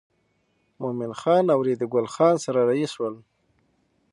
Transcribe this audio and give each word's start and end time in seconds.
مومن 0.81 1.11
خان 1.19 1.45
او 1.53 1.59
ریډي 1.67 1.87
ګل 1.93 2.07
خان 2.13 2.35
سره 2.45 2.59
رهي 2.69 2.87
شول. 2.93 3.15